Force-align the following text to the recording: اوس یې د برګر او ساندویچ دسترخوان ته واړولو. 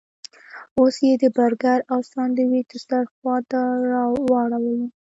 اوس 0.79 0.95
یې 1.07 1.13
د 1.21 1.25
برګر 1.37 1.79
او 1.91 1.99
ساندویچ 2.11 2.65
دسترخوان 2.71 3.41
ته 3.51 3.59
واړولو. 4.29 4.87